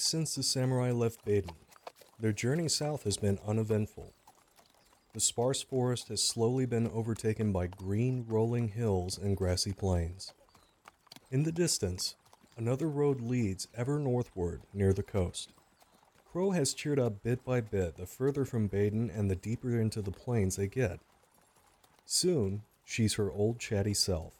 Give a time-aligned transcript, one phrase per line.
[0.00, 1.56] Weeks since the samurai left Baden,
[2.18, 4.14] their journey south has been uneventful.
[5.12, 10.32] The sparse forest has slowly been overtaken by green, rolling hills and grassy plains.
[11.30, 12.14] In the distance,
[12.56, 15.52] another road leads ever northward near the coast.
[16.32, 20.00] Crow has cheered up bit by bit the further from Baden and the deeper into
[20.00, 21.00] the plains they get.
[22.06, 24.32] Soon, she's her old chatty self.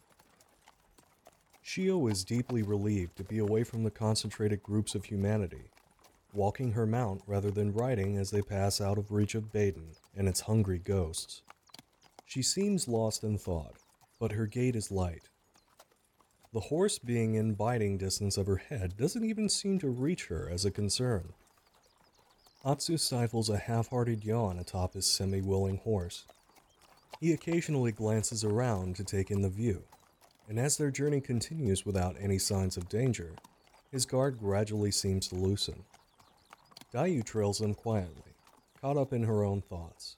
[1.70, 5.70] Shio is deeply relieved to be away from the concentrated groups of humanity,
[6.32, 10.26] walking her mount rather than riding as they pass out of reach of Baden and
[10.26, 11.42] its hungry ghosts.
[12.26, 13.76] She seems lost in thought,
[14.18, 15.28] but her gait is light.
[16.52, 20.50] The horse being in biting distance of her head doesn't even seem to reach her
[20.50, 21.34] as a concern.
[22.64, 26.24] Atsu stifles a half hearted yawn atop his semi willing horse.
[27.20, 29.84] He occasionally glances around to take in the view,
[30.50, 33.36] and as their journey continues without any signs of danger,
[33.92, 35.84] his guard gradually seems to loosen.
[36.92, 38.34] Dayu trails them quietly,
[38.80, 40.16] caught up in her own thoughts.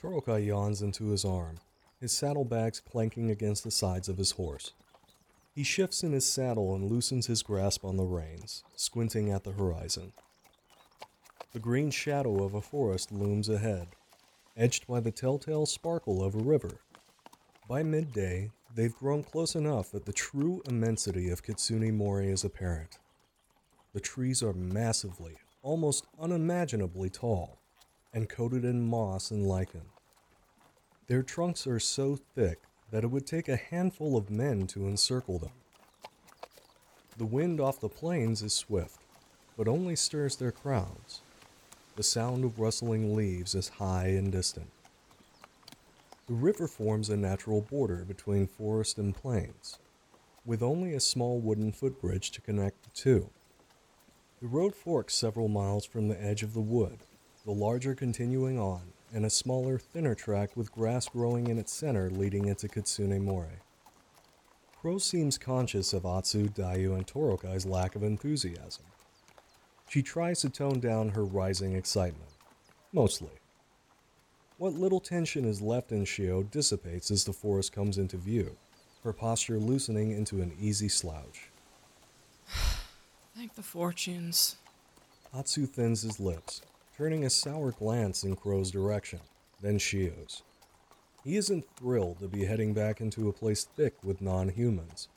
[0.00, 1.56] Torokai yawns into his arm,
[2.00, 4.72] his saddlebags clanking against the sides of his horse.
[5.54, 9.52] He shifts in his saddle and loosens his grasp on the reins, squinting at the
[9.52, 10.14] horizon.
[11.52, 13.88] The green shadow of a forest looms ahead,
[14.56, 16.80] edged by the telltale sparkle of a river.
[17.68, 22.98] By midday, they've grown close enough that the true immensity of Kitsune Mori is apparent.
[23.94, 27.58] The trees are massively, almost unimaginably tall,
[28.12, 29.86] and coated in moss and lichen.
[31.06, 32.60] Their trunks are so thick
[32.90, 35.52] that it would take a handful of men to encircle them.
[37.16, 39.00] The wind off the plains is swift,
[39.56, 41.22] but only stirs their crowns.
[41.96, 44.70] The sound of rustling leaves is high and distant.
[46.26, 49.78] The river forms a natural border between forest and plains,
[50.44, 53.30] with only a small wooden footbridge to connect the two.
[54.40, 56.98] The road forks several miles from the edge of the wood,
[57.44, 62.10] the larger continuing on, and a smaller, thinner track with grass growing in its center
[62.10, 63.60] leading into Kitsune Mori.
[64.80, 68.84] Crow seems conscious of Atsu, Dayu, and Torokai's lack of enthusiasm.
[69.88, 72.30] She tries to tone down her rising excitement.
[72.92, 73.30] Mostly.
[74.58, 78.56] What little tension is left in Shio dissipates as the forest comes into view,
[79.04, 81.50] her posture loosening into an easy slouch.
[83.36, 84.56] Thank the fortunes.
[85.36, 86.62] Atsu thins his lips,
[86.96, 89.20] turning a sour glance in Crow's direction,
[89.60, 90.42] then Shio's.
[91.22, 95.08] He isn't thrilled to be heading back into a place thick with non humans.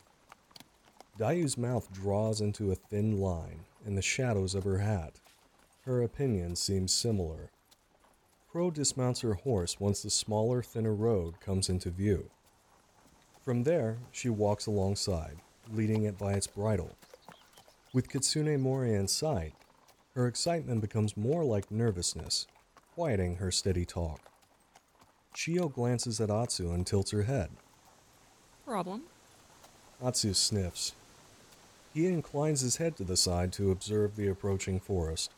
[1.17, 5.13] Dayu's mouth draws into a thin line in the shadows of her hat.
[5.85, 7.51] Her opinion seems similar.
[8.51, 12.31] Crow dismounts her horse once the smaller, thinner road comes into view.
[13.45, 15.37] From there, she walks alongside,
[15.71, 16.97] leading it by its bridle.
[17.93, 19.53] With Kitsune Mori in sight,
[20.15, 22.47] her excitement becomes more like nervousness,
[22.95, 24.19] quieting her steady talk.
[25.35, 27.51] Shio glances at Atsu and tilts her head.
[28.65, 29.03] Problem?
[30.03, 30.95] Atsu sniffs.
[31.93, 35.31] He inclines his head to the side to observe the approaching forest.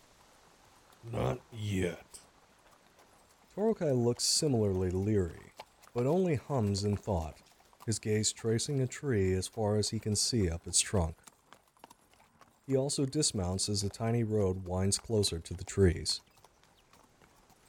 [1.11, 2.20] Not yet.
[3.55, 5.51] Torokai looks similarly leery,
[5.93, 7.35] but only hums in thought,
[7.85, 11.15] his gaze tracing a tree as far as he can see up its trunk.
[12.65, 16.21] He also dismounts as the tiny road winds closer to the trees.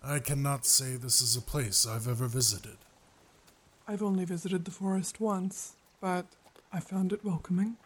[0.05, 2.77] I cannot say this is a place I've ever visited.
[3.89, 6.27] I've only visited the forest once, but
[6.73, 7.77] I found it welcoming.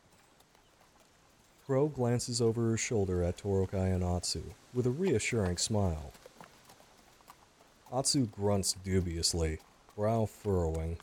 [1.65, 4.43] Crow glances over her shoulder at Torokai and Atsu
[4.75, 6.13] with a reassuring smile.
[7.97, 9.59] Atsu grunts dubiously,
[9.97, 10.99] brow furrowing.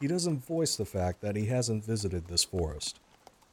[0.00, 2.98] He doesn't voice the fact that he hasn't visited this forest.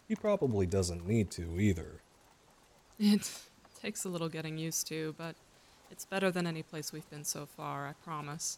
[0.07, 2.01] He probably doesn't need to either.
[2.97, 3.29] It
[3.81, 5.35] takes a little getting used to, but
[5.91, 8.57] it's better than any place we've been so far, I promise.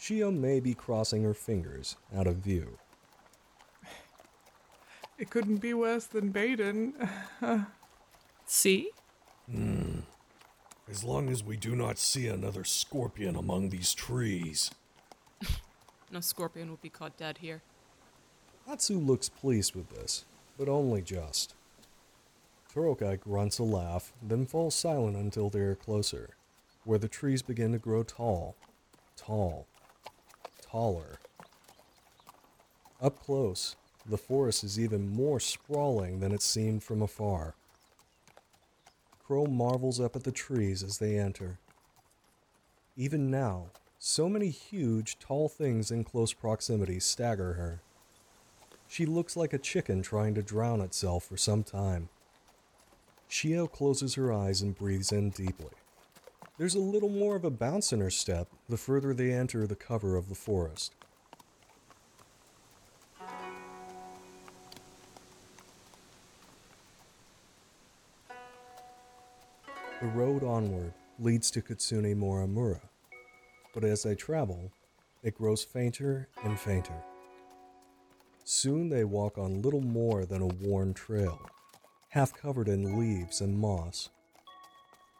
[0.00, 2.78] Shio may be crossing her fingers, out of view.
[5.16, 6.94] It couldn't be worse than Baden.
[8.46, 8.90] See?
[9.48, 10.00] Hmm.
[10.90, 14.70] As long as we do not see another scorpion among these trees.
[16.12, 17.62] No scorpion will be caught dead here.
[18.68, 20.24] Atsu looks pleased with this,
[20.58, 21.54] but only just.
[22.74, 26.30] Torokai grunts a laugh, then falls silent until they are closer,
[26.82, 28.56] where the trees begin to grow tall,
[29.16, 29.68] tall,
[30.60, 31.20] taller.
[33.00, 37.54] Up close, the forest is even more sprawling than it seemed from afar.
[39.30, 41.60] Crow marvels up at the trees as they enter.
[42.96, 43.66] Even now,
[43.96, 47.80] so many huge, tall things in close proximity stagger her.
[48.88, 52.08] She looks like a chicken trying to drown itself for some time.
[53.30, 55.76] Shio closes her eyes and breathes in deeply.
[56.58, 59.76] There's a little more of a bounce in her step the further they enter the
[59.76, 60.92] cover of the forest.
[70.00, 72.80] The road onward leads to Kitsune Morimura,
[73.74, 74.72] but as they travel,
[75.22, 77.04] it grows fainter and fainter.
[78.44, 81.38] Soon they walk on little more than a worn trail,
[82.08, 84.08] half covered in leaves and moss.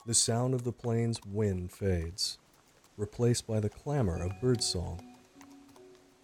[0.07, 2.39] The sound of the plain's wind fades,
[2.97, 5.03] replaced by the clamor of birdsong.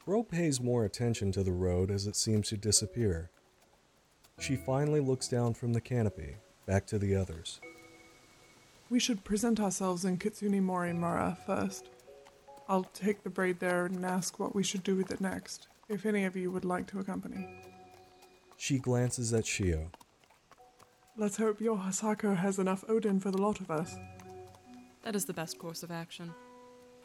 [0.02, 3.28] Crow pays more attention to the road as it seems to disappear.
[4.38, 7.60] She finally looks down from the canopy, back to the others.
[8.88, 11.90] We should present ourselves in Kitsune Morimura first.
[12.68, 16.06] I'll take the braid there and ask what we should do with it next, if
[16.06, 17.48] any of you would like to accompany.
[18.56, 19.88] She glances at Shio.
[21.16, 23.96] Let's hope your Hasako has enough oden for the lot of us.
[25.02, 26.32] That is the best course of action.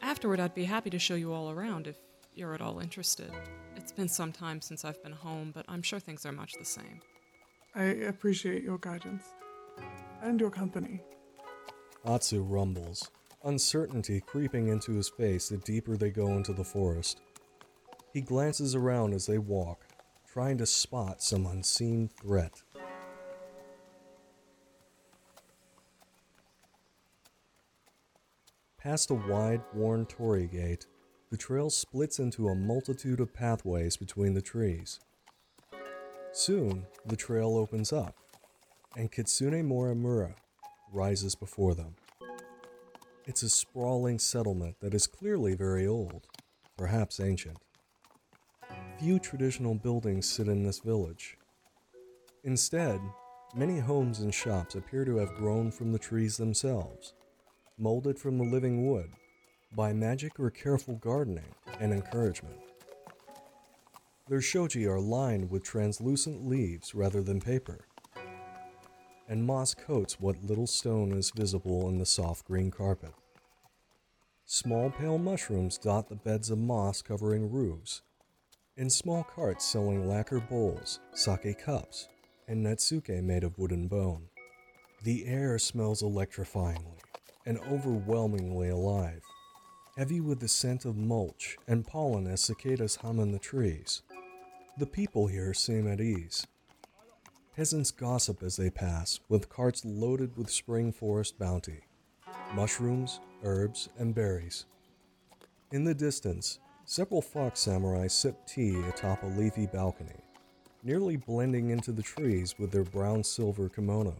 [0.00, 1.96] Afterward, I'd be happy to show you all around if
[2.34, 3.30] you're at all interested.
[3.76, 6.64] It's been some time since I've been home, but I'm sure things are much the
[6.64, 7.00] same.
[7.74, 9.24] I appreciate your guidance.
[10.22, 11.00] And your company.
[12.04, 13.10] Atsu rumbles,
[13.44, 17.20] uncertainty creeping into his face the deeper they go into the forest.
[18.12, 19.86] He glances around as they walk,
[20.26, 22.62] trying to spot some unseen threat.
[28.78, 30.86] Past a wide, worn torii gate,
[31.30, 34.98] the trail splits into a multitude of pathways between the trees.
[36.32, 38.16] Soon, the trail opens up,
[38.96, 40.34] and Kitsune Morimura
[40.92, 41.94] rises before them.
[43.24, 46.26] It's a sprawling settlement that is clearly very old,
[46.76, 47.58] perhaps ancient.
[48.98, 51.36] Few traditional buildings sit in this village.
[52.44, 53.00] Instead,
[53.54, 57.14] many homes and shops appear to have grown from the trees themselves,
[57.78, 59.10] molded from the living wood
[59.74, 62.58] by magic or careful gardening and encouragement.
[64.28, 67.86] Their shoji are lined with translucent leaves rather than paper,
[69.32, 73.14] and moss coats what little stone is visible in the soft green carpet.
[74.44, 78.02] Small pale mushrooms dot the beds of moss covering roofs,
[78.76, 82.08] and small carts selling lacquer bowls, sake cups,
[82.46, 84.26] and netsuke made of wooden bone.
[85.02, 87.00] The air smells electrifyingly
[87.46, 89.22] and overwhelmingly alive,
[89.96, 94.02] heavy with the scent of mulch and pollen as cicadas hum in the trees.
[94.76, 96.46] The people here seem at ease.
[97.54, 101.80] Peasants gossip as they pass, with carts loaded with spring forest bounty
[102.54, 104.64] mushrooms, herbs, and berries.
[105.70, 110.20] In the distance, several fox samurai sip tea atop a leafy balcony,
[110.82, 114.16] nearly blending into the trees with their brown silver kimono.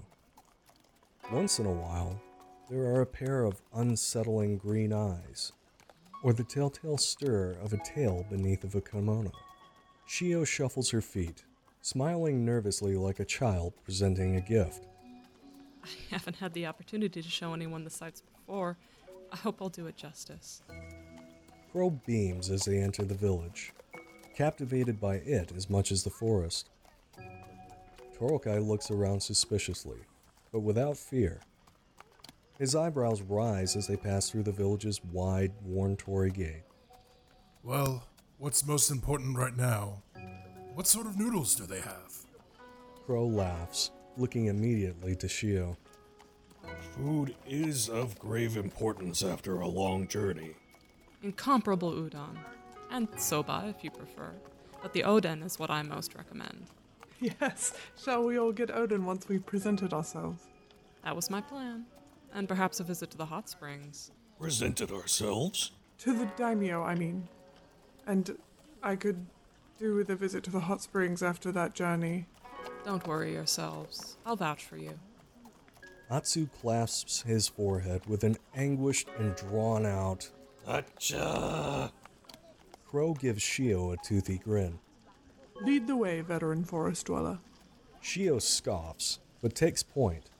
[1.31, 2.21] Once in a while,
[2.69, 5.53] there are a pair of unsettling green eyes,
[6.23, 9.33] or the telltale stir of a tail beneath of a kimono.
[10.07, 11.45] Shio shuffles her feet,
[11.83, 14.87] smiling nervously like a child presenting a gift.
[15.85, 18.79] I haven't had the opportunity to show anyone the sights before.
[19.33, 20.63] I hope I'll do it justice.
[21.73, 23.73] Crow beams as they enter the village,
[24.37, 26.71] captivated by it as much as the forest.
[28.17, 29.99] Torokai looks around suspiciously,
[30.53, 31.41] but without fear.
[32.59, 36.63] His eyebrows rise as they pass through the village's wide, worn torii gate.
[37.65, 38.07] Well,
[38.39, 40.03] what's most important right now?
[40.75, 42.13] What sort of noodles do they have?
[43.05, 45.77] Crow laughs, looking immediately to Shio.
[46.97, 50.55] Food is of grave importance after a long journey.
[51.23, 52.39] Incomparable udon.
[52.91, 54.33] And soba, if you prefer.
[54.81, 56.67] But the oden is what I most recommend.
[57.21, 60.43] Yes, shall we all get oden once we've presented ourselves?
[61.05, 61.85] That was my plan.
[62.35, 64.11] And perhaps a visit to the hot springs.
[64.41, 65.73] Presented ourselves?
[65.99, 67.29] To the daimyo, I mean.
[68.07, 68.37] And
[68.83, 69.25] I could
[69.79, 72.27] do with a visit to the hot springs after that journey.
[72.85, 74.17] Don't worry yourselves.
[74.25, 74.99] I'll vouch for you.
[76.11, 80.31] Atsu clasps his forehead with an anguished and drawn out.
[80.69, 81.91] Acha!
[82.87, 84.79] Crow gives Shio a toothy grin.
[85.63, 87.39] Lead the way, veteran forest dweller.
[88.03, 90.31] Shio scoffs, but takes point.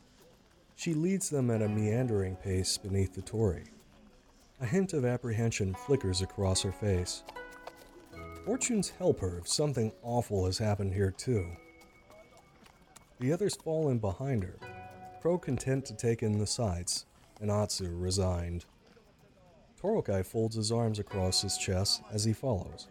[0.77, 3.65] She leads them at a meandering pace beneath the torii.
[4.61, 7.23] A hint of apprehension flickers across her face.
[8.45, 11.47] Fortunes help her if something awful has happened here, too.
[13.21, 14.59] The others fall in behind her,
[15.23, 17.07] Crow content to take in the sights,
[17.41, 18.65] and Atsu resigned.
[19.81, 22.89] Torokai folds his arms across his chest as he follows.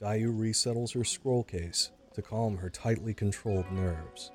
[0.00, 4.30] Dayu resettles her scroll case to calm her tightly controlled nerves.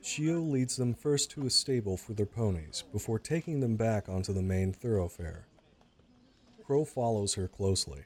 [0.00, 4.32] Shio leads them first to a stable for their ponies before taking them back onto
[4.32, 5.48] the main thoroughfare.
[6.66, 8.04] Crow follows her closely.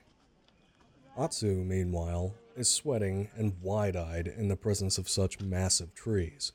[1.16, 6.52] Atsu, meanwhile, is sweating and wide eyed in the presence of such massive trees.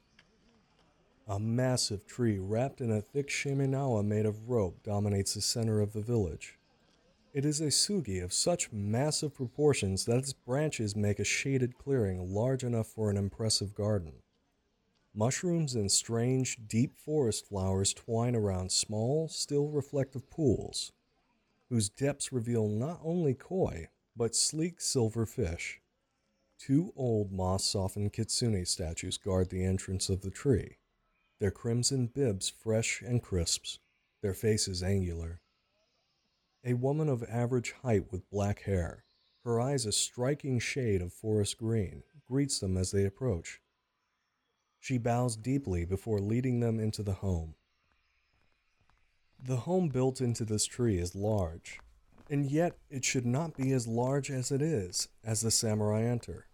[1.28, 5.94] A massive tree wrapped in a thick shimenawa made of rope dominates the center of
[5.94, 6.58] the village.
[7.34, 12.34] It is a sugi of such massive proportions that its branches make a shaded clearing
[12.34, 14.16] large enough for an impressive garden.
[15.16, 20.92] Mushrooms and strange, deep forest flowers twine around small, still reflective pools,
[21.74, 25.82] whose depths reveal not only koi, but sleek silver fish.
[26.60, 30.78] Two old moss softened kitsune statues guard the entrance of the tree
[31.40, 33.80] their crimson bibs fresh and crisp,
[34.22, 35.42] their faces angular.
[36.64, 39.04] A woman of average height with black hair,
[39.44, 43.62] her eyes a striking shade of forest green, greets them as they approach.
[44.80, 47.56] She bows deeply before leading them into the home.
[49.46, 51.80] The home built into this tree is large,
[52.30, 56.48] and yet it should not be as large as it is as the samurai enter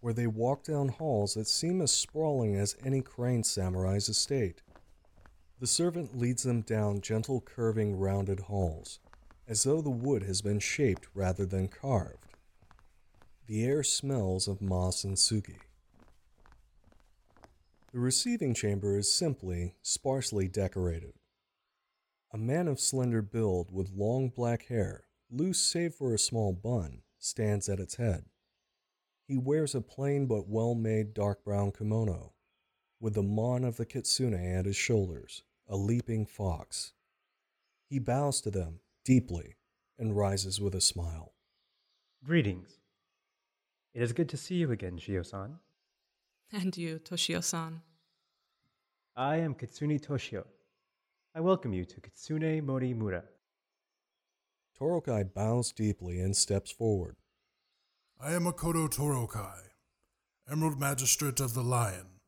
[0.00, 4.62] where they walk down halls that seem as sprawling as any crane samurai's estate.
[5.60, 8.98] The servant leads them down gentle, curving, rounded halls,
[9.46, 12.34] as though the wood has been shaped rather than carved.
[13.46, 15.58] The air smells of moss and sugi.
[17.92, 21.19] The receiving chamber is simply, sparsely decorated.
[22.32, 27.02] A man of slender build with long black hair, loose save for a small bun,
[27.18, 28.26] stands at its head.
[29.26, 32.34] He wears a plain but well made dark brown kimono,
[33.00, 36.92] with the mon of the kitsune at his shoulders, a leaping fox.
[37.88, 39.56] He bows to them deeply
[39.98, 41.32] and rises with a smile.
[42.24, 42.78] Greetings.
[43.92, 45.58] It is good to see you again, Shio-san.
[46.52, 47.80] And you, Toshio-san.
[49.16, 50.44] I am Kitsune Toshio.
[51.32, 53.22] I welcome you to Kitsune Morimura.
[54.76, 57.14] Torokai bows deeply and steps forward.
[58.20, 59.60] I am Akodo Torokai,
[60.50, 62.18] Emerald Magistrate of the Lion.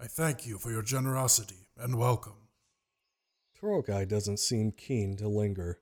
[0.00, 2.46] I thank you for your generosity and welcome.
[3.60, 5.80] Torokai doesn't seem keen to linger.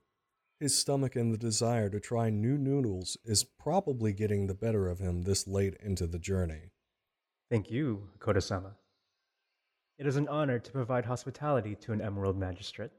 [0.59, 4.97] His stomach and the desire to try new noodles is probably getting the better of
[4.97, 6.71] him this late into the journey.
[7.51, 8.71] Thank you, Akodo sama.
[9.97, 12.91] It is an honor to provide hospitality to an Emerald Magistrate.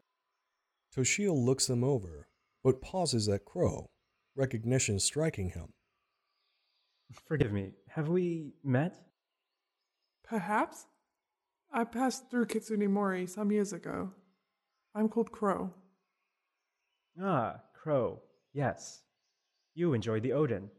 [0.95, 2.27] Toshio looks them over,
[2.65, 3.87] but pauses at Crow,
[4.35, 5.69] recognition striking him.
[7.27, 8.99] Forgive me, have we met?
[10.25, 10.87] Perhaps?
[11.73, 14.13] I passed through Kitsune Mori some years ago.
[14.95, 15.73] I'm called Crow.
[17.23, 19.03] Ah, Crow, yes.
[19.75, 20.71] You enjoyed the oden.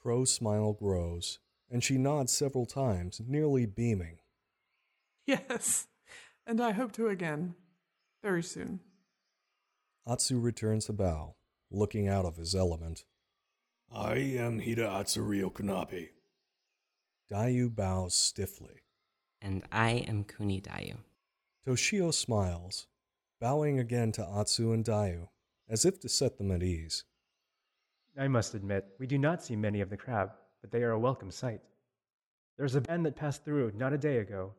[0.00, 1.38] Crow's smile grows,
[1.70, 4.18] and she nods several times, nearly beaming.
[5.48, 5.88] Yes,
[6.46, 7.56] and I hope to again.
[8.22, 8.78] Very soon.
[10.08, 11.34] Atsu returns a bow,
[11.68, 13.04] looking out of his element.
[13.92, 16.10] I am Hideatsu Ryokunabe.
[17.28, 18.84] Dayu bows stiffly.
[19.42, 20.98] And I am Kuni Dayu.
[21.66, 22.86] Toshio smiles,
[23.40, 25.26] bowing again to Atsu and Dayu,
[25.68, 27.02] as if to set them at ease.
[28.16, 30.30] I must admit, we do not see many of the crab,
[30.60, 31.60] but they are a welcome sight.
[32.56, 34.54] There's a band that passed through not a day ago.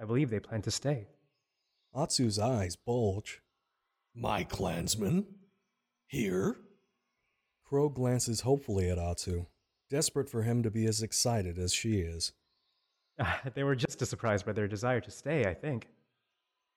[0.00, 1.08] I believe they plan to stay.
[1.94, 3.42] Atsu's eyes bulge.
[4.14, 5.26] My clansmen?
[6.06, 6.56] Here?
[7.64, 9.46] Crow glances hopefully at Atsu,
[9.90, 12.32] desperate for him to be as excited as she is.
[13.54, 15.88] they were just as surprised by their desire to stay, I think.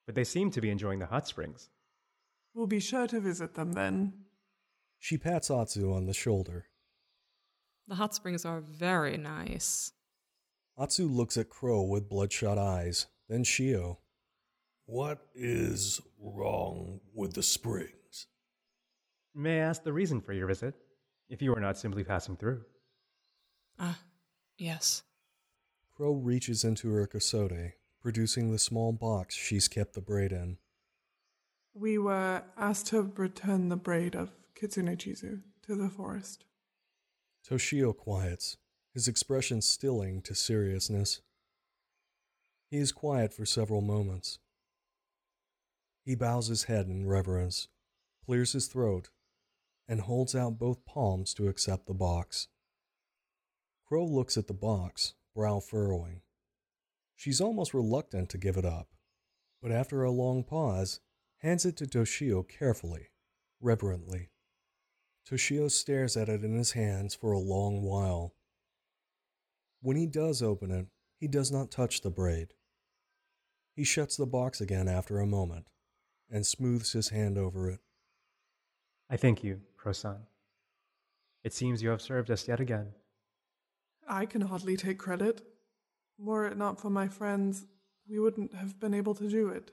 [0.05, 1.69] But they seem to be enjoying the hot springs.
[2.53, 4.13] We'll be sure to visit them then.
[4.99, 6.65] She pats Atsu on the shoulder.
[7.87, 9.93] The hot springs are very nice.
[10.81, 13.97] Atsu looks at Crow with bloodshot eyes, then Shio.
[14.87, 18.25] What is wrong with the springs?
[19.35, 20.73] May I ask the reason for your visit,
[21.29, 22.61] if you are not simply passing through?
[23.77, 23.99] Ah,
[24.57, 25.03] yes.
[25.95, 30.57] Crow reaches into her kosode, producing the small box she's kept the braid in.
[31.75, 36.43] We were asked to return the braid of Kitsune Chizu to the forest.
[37.47, 38.57] Toshio quiets,
[38.93, 41.21] his expression stilling to seriousness.
[42.69, 44.39] He is quiet for several moments.
[46.03, 47.67] He bows his head in reverence,
[48.25, 49.09] clears his throat,
[49.87, 52.47] and holds out both palms to accept the box.
[53.85, 56.21] Crow looks at the box, brow furrowing.
[57.15, 58.87] She's almost reluctant to give it up,
[59.61, 61.01] but after a long pause,
[61.37, 63.09] hands it to Toshio carefully,
[63.59, 64.29] reverently.
[65.29, 68.33] Toshio stares at it in his hands for a long while.
[69.81, 70.87] When he does open it,
[71.21, 72.55] He does not touch the braid.
[73.75, 75.67] He shuts the box again after a moment
[76.31, 77.79] and smooths his hand over it.
[79.09, 80.25] I thank you, Crow-san.
[81.43, 82.93] It seems you have served us yet again.
[84.07, 85.41] I can hardly take credit.
[86.17, 87.65] Were it not for my friends,
[88.09, 89.71] we wouldn't have been able to do it.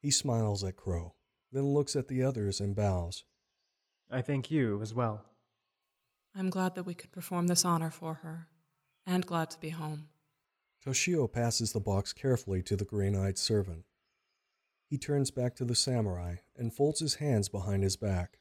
[0.00, 1.14] He smiles at Crow,
[1.52, 3.24] then looks at the others and bows.
[4.10, 5.24] I thank you as well.
[6.34, 8.48] I'm glad that we could perform this honor for her,
[9.06, 10.08] and glad to be home.
[10.84, 13.84] Toshio passes the box carefully to the green eyed servant.
[14.88, 18.38] He turns back to the samurai and folds his hands behind his back.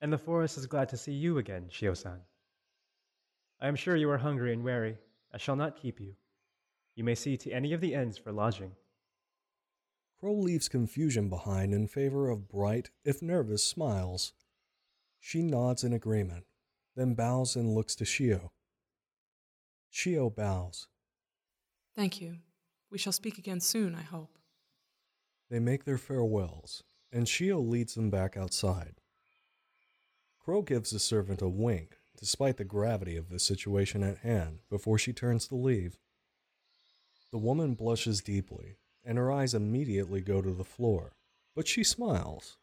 [0.00, 2.20] And the forest is glad to see you again, Shio-san.
[3.60, 4.98] I am sure you are hungry and weary.
[5.32, 6.14] I shall not keep you.
[6.94, 8.72] You may see to any of the inns for lodging.
[10.20, 14.32] Crow leaves confusion behind in favor of bright, if nervous, smiles.
[15.20, 16.44] She nods in agreement,
[16.94, 18.50] then bows and looks to Shio.
[19.96, 20.88] Shio bows.
[21.94, 22.36] Thank you.
[22.90, 24.38] We shall speak again soon, I hope.
[25.48, 28.96] They make their farewells, and Shio leads them back outside.
[30.38, 34.98] Crow gives the servant a wink, despite the gravity of the situation at hand, before
[34.98, 35.96] she turns to leave.
[37.32, 41.14] The woman blushes deeply, and her eyes immediately go to the floor,
[41.54, 42.58] but she smiles,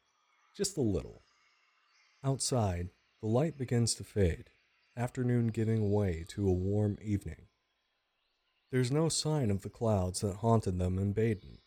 [0.56, 1.24] just a little.
[2.24, 2.90] Outside,
[3.22, 4.52] the light begins to fade,
[4.96, 7.48] afternoon giving way to a warm evening.
[8.72, 11.60] There's no sign of the clouds that haunted them in Baden,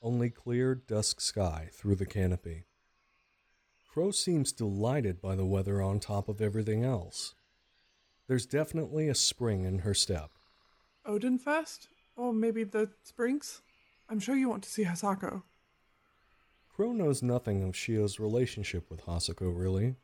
[0.00, 2.66] only clear dusk sky through the canopy.
[3.92, 7.34] Crow seems delighted by the weather on top of everything else.
[8.28, 10.30] There's definitely a spring in her step.
[11.06, 11.88] Odenfest?
[12.16, 13.62] Or maybe the Springs?
[14.08, 15.42] I'm sure you want to see Hasako.
[16.72, 19.96] Crow knows nothing of Shio's relationship with Hasako, really.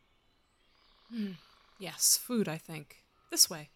[1.12, 1.32] Hmm.
[1.78, 3.04] Yes, food, I think.
[3.30, 3.70] This way.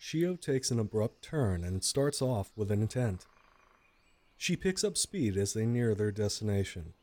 [0.00, 3.26] Shio takes an abrupt turn and starts off with an intent.
[4.36, 6.94] She picks up speed as they near their destination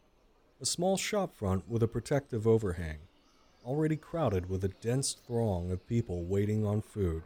[0.60, 2.98] a small shop front with a protective overhang,
[3.64, 7.22] already crowded with a dense throng of people waiting on food.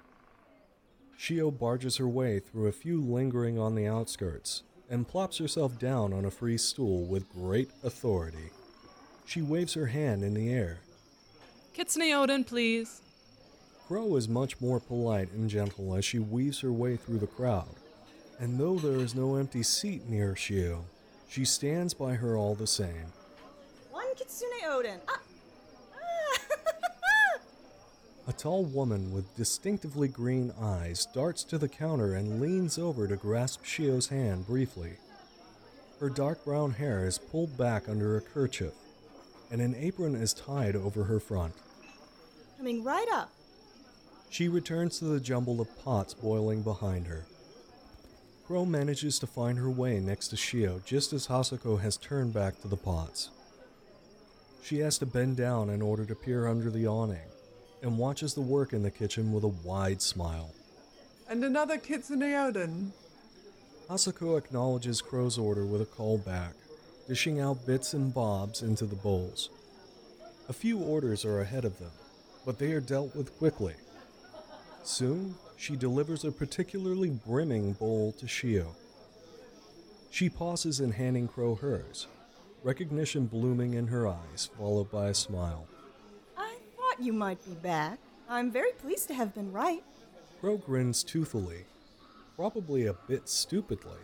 [1.18, 6.12] Shio barges her way through a few lingering on the outskirts and plops herself down
[6.12, 8.50] on a free stool with great authority.
[9.24, 10.82] She waves her hand in the air.
[11.74, 13.02] Kitsune Oden, please.
[13.88, 17.76] Crow is much more polite and gentle as she weaves her way through the crowd,
[18.40, 20.84] and though there is no empty seat near Shio,
[21.30, 23.14] she stands by her all the same.
[23.92, 25.00] One Kitsune Oden.
[25.08, 25.22] Ah.
[28.28, 33.16] A tall woman with distinctively green eyes darts to the counter and leans over to
[33.16, 34.98] grasp Shio's hand briefly.
[36.00, 38.74] Her dark brown hair is pulled back under a kerchief,
[39.52, 41.54] and an apron is tied over her front.
[42.58, 43.32] Coming right up.
[44.30, 47.26] She returns to the jumble of pots boiling behind her.
[48.48, 52.60] Crow manages to find her way next to Shio just as Hasako has turned back
[52.62, 53.30] to the pots.
[54.64, 57.28] She has to bend down in order to peer under the awning
[57.82, 60.54] and watches the work in the kitchen with a wide smile.
[61.28, 62.92] And another Kitsune Oden.
[63.90, 66.54] Hasako acknowledges Crow's order with a call back,
[67.12, 69.50] dishing out bits and bobs into the bowls.
[70.48, 71.92] A few orders are ahead of them,
[72.46, 73.74] but they are dealt with quickly.
[74.84, 78.68] Soon, she delivers a particularly brimming bowl to Shio.
[80.10, 82.08] She pauses in handing Crow hers,
[82.64, 85.68] recognition blooming in her eyes, followed by a smile.
[86.38, 88.00] I thought you might be back.
[88.30, 89.84] I'm very pleased to have been right.
[90.40, 91.66] Crow grins toothily,
[92.38, 94.00] probably a bit stupidly,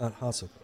[0.00, 0.63] at Hasako.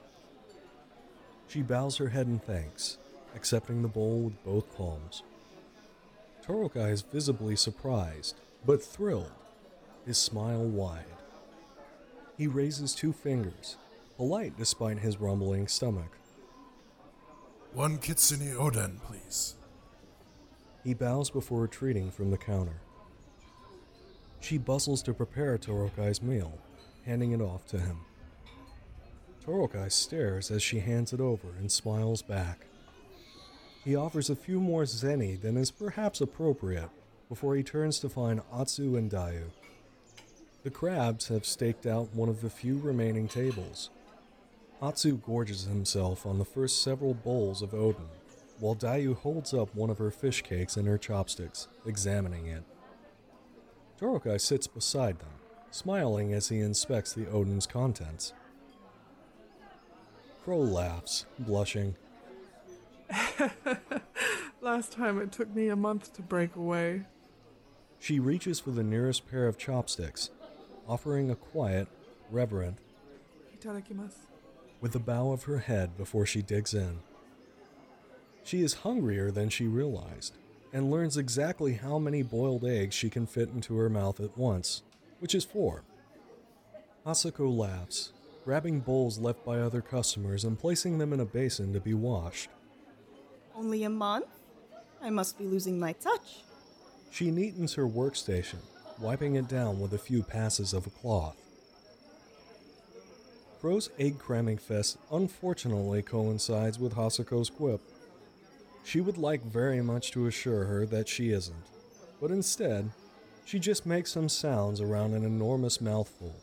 [1.50, 2.98] She bows her head in thanks,
[3.34, 5.24] accepting the bowl with both palms.
[6.46, 9.32] Torokai is visibly surprised, but thrilled,
[10.06, 11.04] his smile wide.
[12.38, 13.76] He raises two fingers,
[14.16, 16.16] polite despite his rumbling stomach.
[17.72, 19.56] One Kitsune Oden, please.
[20.84, 22.80] He bows before retreating from the counter.
[24.38, 26.58] She bustles to prepare Torokai's meal,
[27.04, 27.98] handing it off to him.
[29.44, 32.66] Torokai stares as she hands it over and smiles back.
[33.85, 36.90] He offers a few more zeni than is perhaps appropriate
[37.29, 39.50] before he turns to find Atsu and Dayu.
[40.62, 43.88] The crabs have staked out one of the few remaining tables.
[44.83, 48.09] Atsu gorges himself on the first several bowls of oden,
[48.59, 52.62] while Dayu holds up one of her fish cakes in her chopsticks, examining it.
[53.98, 55.33] Torokai sits beside them,
[55.70, 58.35] smiling as he inspects the oden's contents.
[60.50, 61.94] Crow laughs, blushing.
[64.60, 67.04] Last time it took me a month to break away.
[68.00, 70.30] She reaches for the nearest pair of chopsticks,
[70.88, 71.86] offering a quiet,
[72.32, 72.78] reverent,
[73.56, 74.26] Itadakimasu.
[74.80, 76.98] with a bow of her head before she digs in.
[78.42, 80.36] She is hungrier than she realized,
[80.72, 84.82] and learns exactly how many boiled eggs she can fit into her mouth at once,
[85.20, 85.84] which is four.
[87.06, 88.12] Hasako laughs,
[88.50, 92.50] grabbing bowls left by other customers and placing them in a basin to be washed.
[93.54, 94.26] Only a month?
[95.00, 96.42] I must be losing my touch.
[97.12, 98.58] She neatens her workstation,
[98.98, 101.36] wiping it down with a few passes of a cloth.
[103.60, 107.80] Crow's egg cramming fest unfortunately coincides with Hasako's quip.
[108.82, 111.66] She would like very much to assure her that she isn't,
[112.20, 112.90] but instead,
[113.44, 116.34] she just makes some sounds around an enormous mouthful,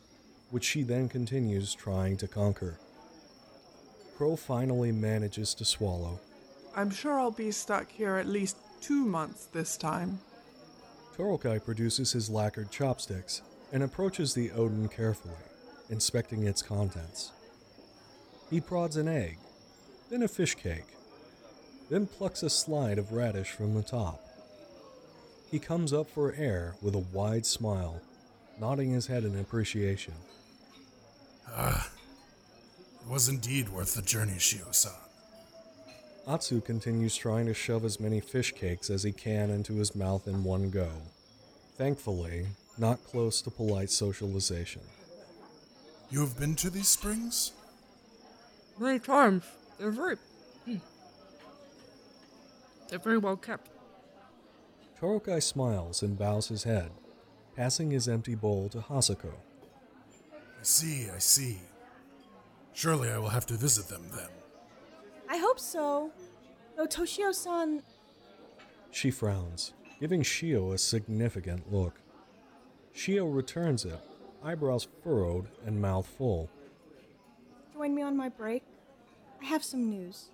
[0.50, 2.78] which she then continues trying to conquer.
[4.16, 6.18] Crow finally manages to swallow.
[6.74, 10.20] I'm sure I'll be stuck here at least two months this time.
[11.16, 15.34] Torokai produces his lacquered chopsticks and approaches the oden carefully,
[15.90, 17.32] inspecting its contents.
[18.50, 19.38] He prods an egg,
[20.10, 20.86] then a fish cake,
[21.90, 24.24] then plucks a slide of radish from the top.
[25.50, 28.00] He comes up for air with a wide smile,
[28.60, 30.14] nodding his head in appreciation.
[31.50, 31.90] Ah,
[33.00, 34.92] it was indeed worth the journey, Shio-san.
[36.26, 40.28] Atsu continues trying to shove as many fish cakes as he can into his mouth
[40.28, 40.90] in one go.
[41.78, 44.82] Thankfully, not close to polite socialization.
[46.10, 47.52] You have been to these springs?
[48.78, 49.44] Many times.
[49.78, 50.16] They're very.
[50.64, 50.76] hmm.
[52.88, 53.68] They're very well kept.
[55.00, 56.90] Torokai smiles and bows his head,
[57.58, 59.32] passing his empty bowl to Hasako.
[60.32, 61.58] I see, I see.
[62.72, 64.28] Surely I will have to visit them then.
[65.28, 66.12] I hope so.
[66.76, 67.82] Though Toshio san.
[68.92, 72.00] She frowns, giving Shio a significant look.
[72.94, 73.98] Shio returns it,
[74.44, 76.48] eyebrows furrowed and mouth full.
[77.74, 78.62] join me on my break.
[79.42, 80.30] I have some news.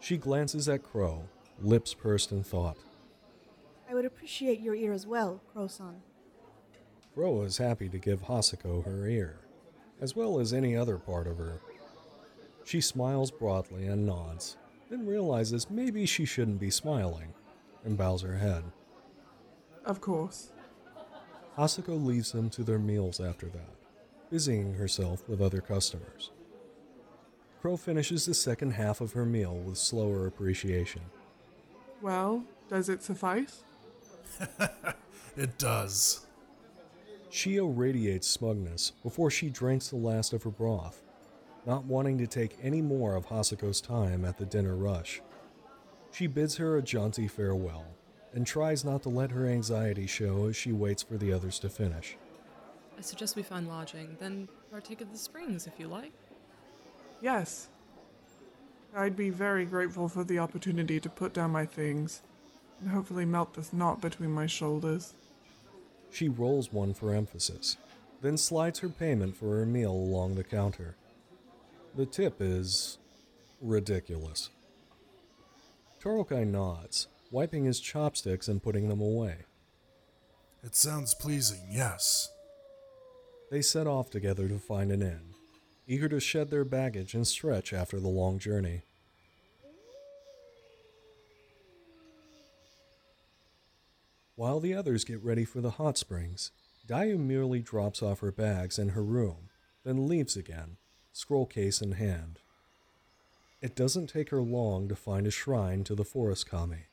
[0.00, 1.28] She glances at Crow,
[1.62, 2.76] lips pursed in thought.
[3.88, 6.02] I would appreciate your ear as well, Crow-san.
[7.18, 9.40] Crow is happy to give Hasako her ear,
[10.00, 11.60] as well as any other part of her.
[12.64, 14.56] She smiles broadly and nods,
[14.88, 17.34] then realizes maybe she shouldn't be smiling,
[17.84, 18.62] and bows her head.
[19.84, 20.52] Of course.
[21.58, 23.74] Hasako leaves them to their meals after that,
[24.30, 26.30] busying herself with other customers.
[27.60, 31.02] Crow finishes the second half of her meal with slower appreciation.
[32.00, 33.64] Well, does it suffice?
[35.36, 36.26] It does.
[37.30, 41.02] Shio radiates smugness before she drinks the last of her broth,
[41.66, 45.20] not wanting to take any more of Hasako's time at the dinner rush.
[46.10, 47.84] She bids her a jaunty farewell
[48.32, 51.68] and tries not to let her anxiety show as she waits for the others to
[51.68, 52.16] finish.
[52.96, 56.12] I suggest we find lodging, then partake of the springs if you like.
[57.20, 57.68] Yes.
[58.96, 62.22] I'd be very grateful for the opportunity to put down my things
[62.80, 65.14] and hopefully melt this knot between my shoulders.
[66.10, 67.76] She rolls one for emphasis,
[68.22, 70.96] then slides her payment for her meal along the counter.
[71.94, 72.98] The tip is
[73.60, 74.50] ridiculous.
[76.00, 79.38] Torokai nods, wiping his chopsticks and putting them away.
[80.62, 82.30] It sounds pleasing, yes.
[83.50, 85.34] They set off together to find an inn,
[85.86, 88.82] eager to shed their baggage and stretch after the long journey.
[94.38, 96.52] While the others get ready for the hot springs,
[96.86, 99.48] Dayu merely drops off her bags in her room,
[99.82, 100.76] then leaves again,
[101.12, 102.38] scroll case in hand.
[103.60, 106.84] It doesn't take her long to find a shrine to the forest kami.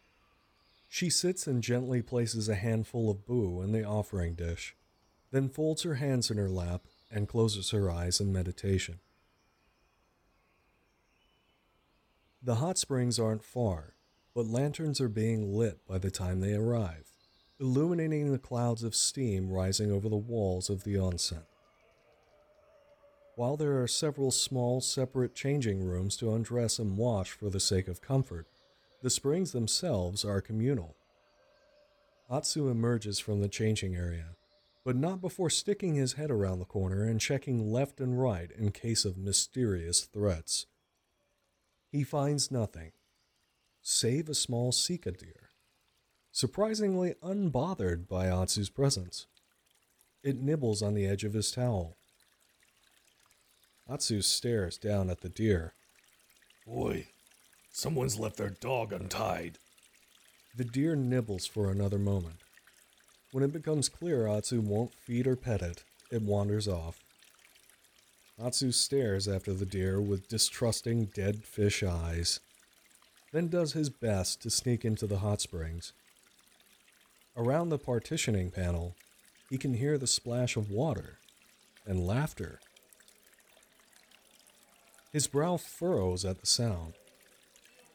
[0.90, 4.76] She sits and gently places a handful of bu in the offering dish,
[5.30, 9.02] then folds her hands in her lap and closes her eyes in meditation.
[12.42, 13.94] The hot springs aren't far,
[14.34, 17.12] but lanterns are being lit by the time they arrive,
[17.60, 21.44] illuminating the clouds of steam rising over the walls of the onsen.
[23.36, 27.88] While there are several small, separate changing rooms to undress and wash for the sake
[27.88, 28.48] of comfort,
[29.02, 30.96] the springs themselves are communal.
[32.30, 34.36] Atsu emerges from the changing area,
[34.84, 38.72] but not before sticking his head around the corner and checking left and right in
[38.72, 40.66] case of mysterious threats.
[41.92, 42.92] He finds nothing,
[43.82, 45.45] save a small sika deer,
[46.36, 49.26] surprisingly unbothered by Atsu's presence.
[50.22, 51.96] It nibbles on the edge of his towel.
[53.90, 55.76] Atsu stares down at the deer.
[56.68, 57.08] Boy,
[57.72, 59.60] someone's left their dog untied.
[60.58, 62.40] The deer nibbles for another moment.
[63.32, 67.00] When it becomes clear Atsu won't feed or pet it, it wanders off.
[68.38, 72.42] Atsu stares after the deer with distrusting dead fish eyes,
[73.32, 75.94] then does his best to sneak into the hot springs.
[77.38, 78.96] Around the partitioning panel,
[79.50, 81.20] he can hear the splash of water
[81.86, 82.60] and laughter.
[85.12, 86.94] His brow furrows at the sound.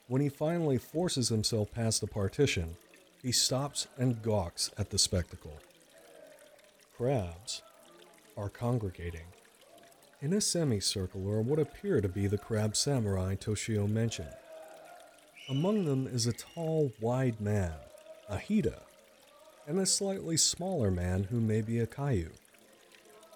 [0.08, 2.76] When he finally forces himself past the partition,
[3.22, 5.58] he stops and gawks at the spectacle.
[6.96, 7.62] Crabs
[8.36, 9.26] are congregating.
[10.20, 14.34] In a semicircle are what appear to be the crab samurai Toshio mentioned.
[15.48, 17.72] Among them is a tall, wide man,
[18.28, 18.80] a Hida,
[19.70, 22.30] and a slightly smaller man who may be a Kaiu.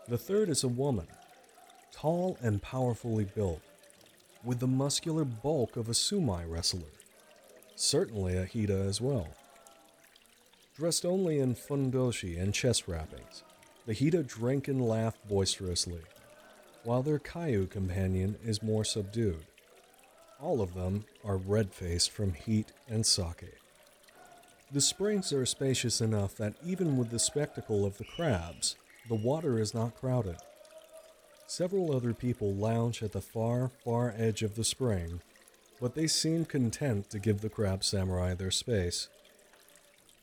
[0.09, 1.07] The third is a woman,
[1.92, 3.62] tall and powerfully built,
[4.42, 6.90] with the muscular bulk of a sumo wrestler,
[7.77, 9.29] certainly a Hida as well.
[10.75, 13.44] Dressed only in fundoshi and chest wrappings,
[13.87, 16.01] the Hida drink and laugh boisterously,
[16.83, 19.44] while their Kaiu companion is more subdued.
[20.40, 23.63] All of them are red faced from heat and sake.
[24.72, 28.77] The springs are spacious enough that even with the spectacle of the crabs,
[29.09, 30.37] the water is not crowded.
[31.46, 35.20] Several other people lounge at the far, far edge of the spring,
[35.81, 39.09] but they seem content to give the crab samurai their space.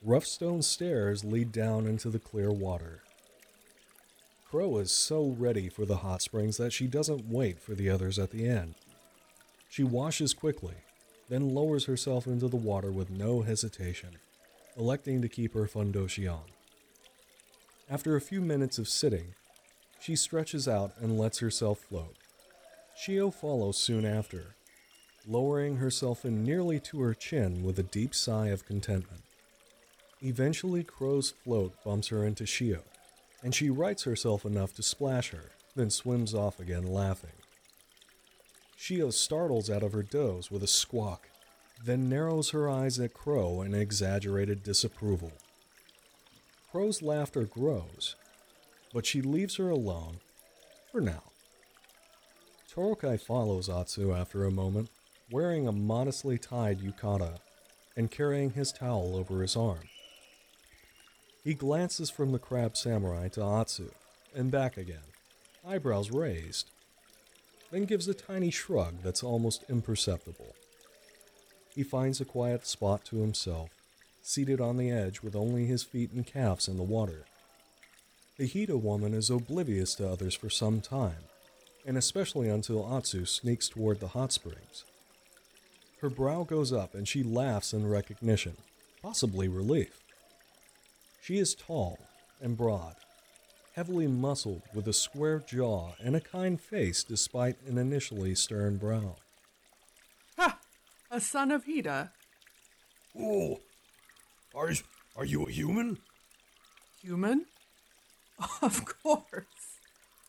[0.03, 3.03] Rough stone stairs lead down into the clear water.
[4.49, 8.19] Crow is so ready for the hot springs that she doesn't wait for the others
[8.19, 8.75] at the end.
[9.69, 10.75] She washes quickly,
[11.29, 14.17] then lowers herself into the water with no hesitation,
[14.81, 16.41] electing to keep her fundoshi on.
[17.87, 19.35] After a few minutes of sitting,
[19.99, 22.15] she stretches out and lets herself float.
[22.99, 24.55] Shio follows soon after,
[25.27, 29.21] lowering herself in nearly to her chin with a deep sigh of contentment.
[30.23, 32.81] Eventually, Crow's float bumps her into Shio,
[33.43, 37.37] and she rights herself enough to splash her, then swims off again laughing.
[38.79, 41.27] Shio startles out of her doze with a squawk,
[41.83, 45.31] then narrows her eyes at Crow in exaggerated disapproval.
[46.71, 48.15] Crow's laughter grows,
[48.93, 50.19] but she leaves her alone
[50.91, 51.23] for now.
[52.73, 54.89] Torokai follows Atsu after a moment,
[55.29, 57.39] wearing a modestly tied yukata
[57.97, 59.89] and carrying his towel over his arm.
[61.43, 63.91] He glances from the crab samurai to Atsu
[64.33, 65.03] and back again,
[65.67, 66.69] eyebrows raised,
[67.71, 70.55] then gives a tiny shrug that's almost imperceptible.
[71.75, 73.69] He finds a quiet spot to himself,
[74.21, 77.25] seated on the edge with only his feet and calves in the water.
[78.37, 81.23] The Hida woman is oblivious to others for some time,
[81.85, 84.83] and especially until Atsu sneaks toward the hot springs.
[86.01, 88.57] Her brow goes up and she laughs in recognition,
[89.01, 89.99] possibly relief.
[91.21, 91.99] She is tall
[92.41, 92.95] and broad,
[93.75, 99.15] heavily muscled with a square jaw and a kind face despite an initially stern brow.
[101.11, 101.17] Ha!
[101.17, 102.09] A son of Hida.
[103.19, 103.59] Oh,
[104.55, 104.71] are,
[105.17, 105.97] are you a human?
[107.01, 107.45] Human?
[108.63, 109.45] Of course.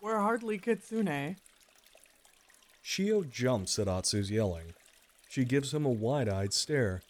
[0.02, 1.36] We're hardly kitsune.
[2.84, 4.74] Shio jumps at Atsu's yelling.
[5.30, 7.00] She gives him a wide eyed stare.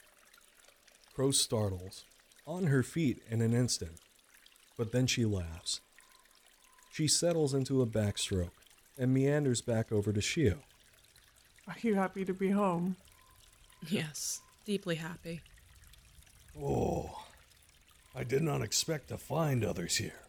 [1.15, 2.05] Crow startles,
[2.47, 3.99] on her feet in an instant,
[4.79, 5.81] but then she laughs.
[6.93, 8.51] She settles into a backstroke
[8.97, 10.59] and meanders back over to Shio.
[11.67, 12.97] Are you happy to be home?
[13.89, 15.41] Yes, deeply happy.
[16.61, 17.25] Oh,
[18.15, 20.21] I did not expect to find others here.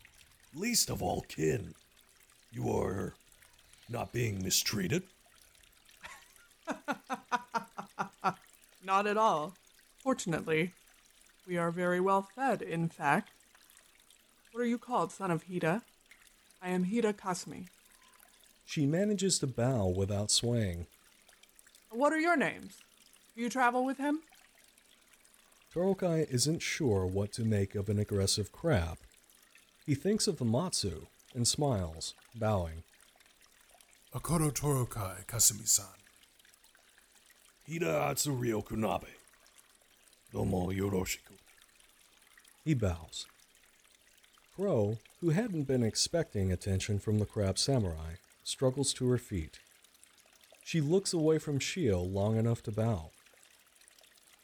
[0.56, 1.74] Least of all kin.
[2.52, 3.14] You are
[3.90, 5.04] not being mistreated?
[8.86, 9.54] Not at all.
[9.98, 10.74] Fortunately,
[11.48, 13.32] we are very well fed, in fact.
[14.52, 15.82] What are you called, son of Hida?
[16.62, 17.70] I am Hida Kasumi.
[18.66, 20.88] She manages to bow without swaying.
[21.90, 22.78] What are your names?
[23.36, 24.20] Do you travel with him?
[25.74, 29.00] Torokai isn't sure what to make of an aggressive crab.
[29.88, 32.84] He thinks of the Matsu and smiles, bowing.
[34.14, 35.86] Akodo Torokai, Kasumi-san.
[37.68, 39.08] Hida Atsuryo Kunabe.
[40.32, 41.38] Domo yoroshiku.
[42.64, 43.26] He bows.
[44.56, 49.58] Crow, who hadn't been expecting attention from the crab samurai, struggles to her feet.
[50.64, 53.10] She looks away from Shio long enough to bow.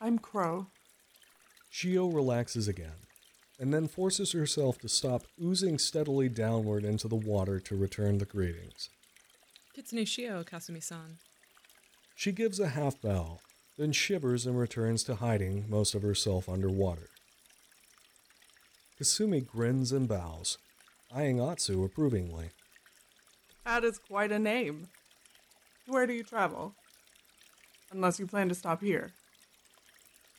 [0.01, 0.67] I'm Crow.
[1.73, 3.05] Shio relaxes again,
[3.59, 8.25] and then forces herself to stop oozing steadily downward into the water to return the
[8.25, 8.89] greetings.
[9.75, 11.17] Kitsune Shio, Kasumi-san.
[12.15, 13.39] She gives a half bow,
[13.77, 17.09] then shivers and returns to hiding most of herself underwater.
[19.01, 20.57] Kasumi grins and bows,
[21.13, 22.51] eyeing Atsu approvingly.
[23.65, 24.88] That is quite a name.
[25.88, 26.73] Where do you travel?
[27.91, 29.12] Unless you plan to stop here.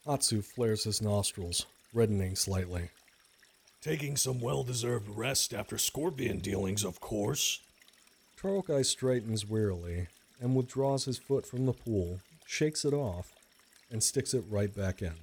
[0.07, 2.91] Atsu flares his nostrils, reddening slightly.
[3.83, 7.61] Taking some well deserved rest after scorpion dealings, of course.
[8.41, 10.09] Torokai straightens wearily
[10.41, 13.33] and withdraws his foot from the pool, shakes it off,
[13.91, 15.15] and sticks it right back in.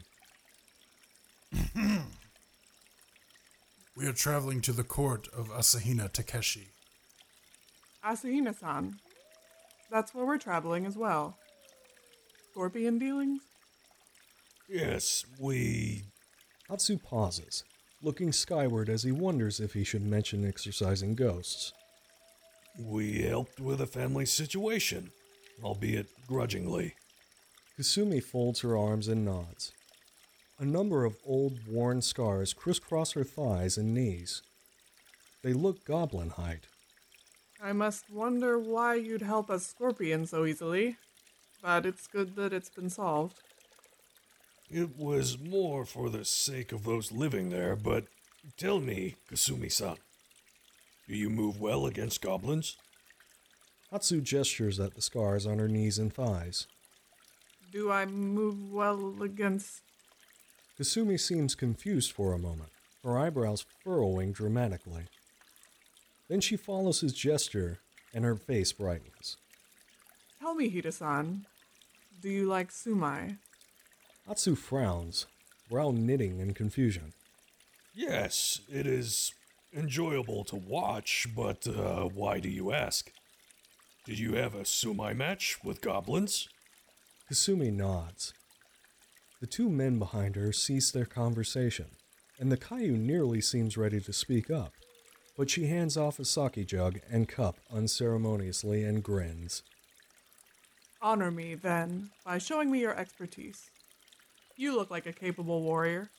[3.95, 6.67] We are traveling to the court of Asahina Takeshi.
[8.05, 8.99] Asahina san.
[9.89, 11.35] That's where we're traveling as well.
[12.51, 13.41] Scorpion dealings?
[14.69, 16.03] Yes, we.
[16.69, 17.63] Atsu pauses,
[18.01, 21.71] looking skyward as he wonders if he should mention exercising ghosts.
[22.77, 25.11] We helped with a family situation,
[25.63, 26.95] albeit grudgingly.
[27.79, 29.71] Kasumi folds her arms and nods.
[30.59, 34.41] A number of old, worn scars crisscross her thighs and knees.
[35.43, 36.67] They look goblin height.
[37.63, 40.97] I must wonder why you'd help a scorpion so easily.
[41.63, 43.39] But it's good that it's been solved.
[44.69, 48.05] It was more for the sake of those living there, but
[48.57, 49.95] tell me, Kasumi san,
[51.07, 52.75] do you move well against goblins?
[53.93, 56.67] Atsu gestures at the scars on her knees and thighs.
[57.71, 59.81] Do I move well against.
[60.77, 62.71] Kasumi seems confused for a moment,
[63.03, 65.05] her eyebrows furrowing dramatically.
[66.27, 67.79] Then she follows his gesture,
[68.13, 69.37] and her face brightens.
[70.39, 71.45] Tell me, Hida san.
[72.21, 73.37] Do you like sumai?
[74.29, 75.25] Atsu frowns,
[75.69, 77.13] brow knitting in confusion.
[77.95, 79.33] Yes, it is
[79.73, 83.09] enjoyable to watch, but uh, why do you ask?
[84.05, 86.49] Did you have a sumai match with goblins?
[87.31, 88.33] Kasumi nods.
[89.39, 91.87] The two men behind her cease their conversation,
[92.37, 94.73] and the Kaiu nearly seems ready to speak up,
[95.37, 99.63] but she hands off a sake jug and cup unceremoniously and grins.
[101.01, 103.69] Honor me, then, by showing me your expertise.
[104.57, 106.09] You look like a capable warrior.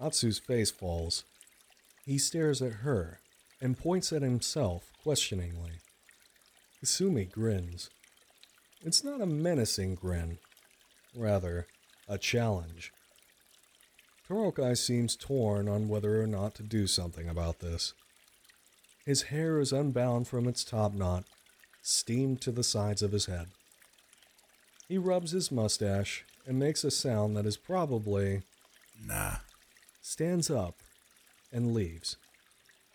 [0.00, 1.22] Atsu's face falls.
[2.04, 3.20] He stares at her
[3.60, 5.78] and points at himself questioningly.
[6.82, 7.88] Kasumi grins.
[8.82, 10.38] It's not a menacing grin,
[11.14, 11.68] rather,
[12.08, 12.92] a challenge.
[14.28, 17.94] Torokai seems torn on whether or not to do something about this.
[19.06, 21.24] His hair is unbound from its top knot,
[21.80, 23.48] steamed to the sides of his head.
[24.88, 28.42] He rubs his mustache and makes a sound that is probably
[29.00, 29.36] Nah.
[30.00, 30.76] stands up,
[31.52, 32.16] and leaves.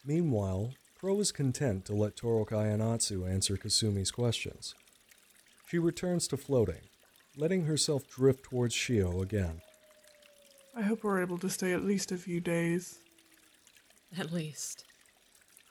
[0.06, 4.76] Meanwhile, Crow is content to let Torokai and Atsu answer Kasumi's questions.
[5.70, 6.90] She returns to floating,
[7.38, 9.62] letting herself drift towards Shio again.
[10.76, 13.00] I hope we're able to stay at least a few days.
[14.18, 14.84] At least.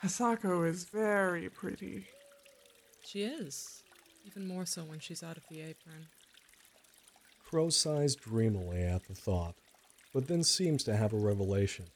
[0.02, 2.06] Hasako is very pretty.
[3.04, 3.82] She is.
[4.26, 6.06] Even more so when she's out of the apron.
[7.48, 9.54] Crow sighs dreamily at the thought,
[10.12, 11.86] but then seems to have a revelation.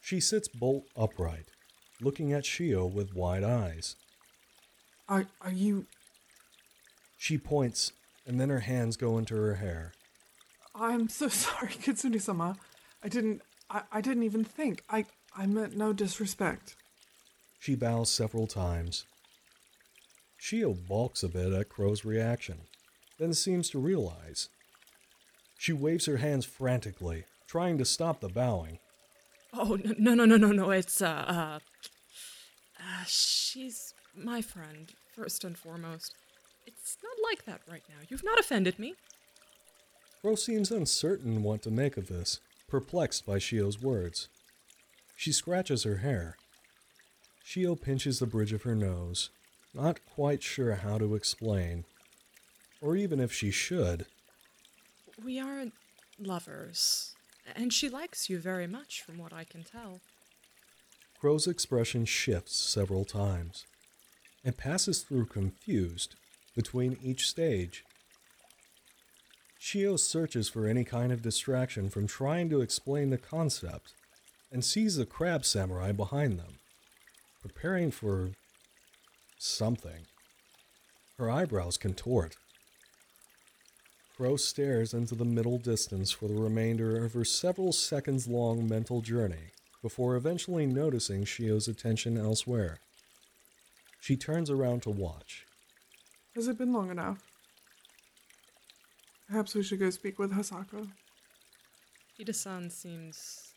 [0.00, 1.50] She sits bolt upright,
[2.00, 3.96] looking at Shio with wide eyes.
[5.06, 5.84] Are, are you.
[7.18, 7.92] She points,
[8.26, 9.92] and then her hands go into her hair.
[10.74, 12.56] I'm so sorry, Kitsune sama.
[13.02, 13.42] I didn't.
[13.68, 14.82] I, I didn't even think.
[14.88, 15.04] I,
[15.36, 16.74] I meant no disrespect.
[17.58, 19.04] She bows several times.
[20.40, 22.60] Shio balks a bit at Crow's reaction,
[23.18, 24.48] then seems to realize.
[25.58, 28.78] She waves her hands frantically, trying to stop the bowing.
[29.52, 30.70] Oh, no, no, no, no, no.
[30.70, 31.58] It's, uh, uh,
[32.78, 36.14] uh, she's my friend, first and foremost.
[36.66, 38.04] It's not like that right now.
[38.08, 38.94] You've not offended me.
[40.20, 44.28] Crow seems uncertain what to make of this, perplexed by Shio's words.
[45.16, 46.36] She scratches her hair.
[47.44, 49.30] Shio pinches the bridge of her nose,
[49.72, 51.84] not quite sure how to explain,
[52.80, 54.06] or even if she should.
[55.24, 55.74] We aren't
[56.18, 57.14] lovers,
[57.56, 60.00] and she likes you very much, from what I can tell.
[61.20, 63.64] Crow's expression shifts several times.
[64.44, 66.14] and passes through confused
[66.54, 67.84] between each stage.
[69.60, 73.92] Shio searches for any kind of distraction from trying to explain the concept
[74.52, 76.58] and sees the crab samurai behind them,
[77.42, 78.30] preparing for
[79.38, 80.06] something.
[81.18, 82.36] Her eyebrows contort.
[84.18, 89.00] Crow stares into the middle distance for the remainder of her several seconds long mental
[89.00, 92.80] journey before eventually noticing Shio's attention elsewhere.
[94.00, 95.46] She turns around to watch.
[96.34, 97.22] Has it been long enough?
[99.28, 100.88] Perhaps we should go speak with Hasako.
[102.18, 103.52] Hida san seems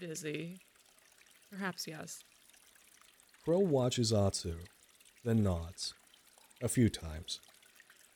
[0.00, 0.56] busy.
[1.50, 2.24] Perhaps yes.
[3.44, 4.54] Crow watches Atsu,
[5.22, 5.92] then nods.
[6.62, 7.40] A few times.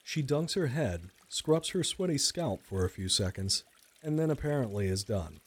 [0.03, 3.63] She dunks her head, scrubs her sweaty scalp for a few seconds,
[4.03, 5.39] and then apparently is done.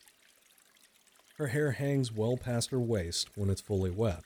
[1.39, 4.25] Her hair hangs well past her waist when it's fully wet.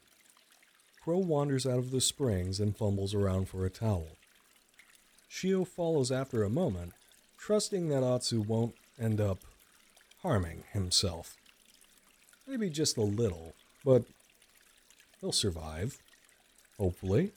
[1.04, 4.16] Crow wanders out of the springs and fumbles around for a towel.
[5.30, 6.94] Shio follows after a moment,
[7.36, 9.40] trusting that Atsu won't end up
[10.22, 11.36] harming himself.
[12.48, 13.52] Maybe just a little,
[13.84, 14.04] but
[15.20, 15.98] he'll survive.
[16.78, 17.32] Hopefully.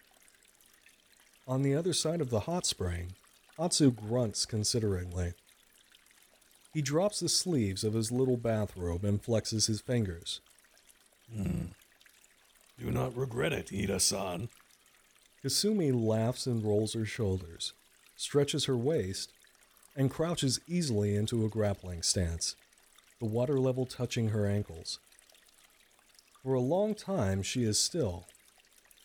[1.46, 3.12] On the other side of the hot spring,
[3.60, 5.34] Atsu grunts consideringly.
[6.74, 10.41] He drops the sleeves of his little bathrobe and flexes his fingers.
[11.32, 11.66] Hmm.
[12.80, 14.49] Do not regret it, Hida san.
[15.43, 17.74] Kasumi laughs and rolls her shoulders,
[18.16, 19.32] stretches her waist,
[19.95, 22.56] and crouches easily into a grappling stance,
[23.20, 24.99] the water level touching her ankles.
[26.41, 28.26] For a long time, she is still,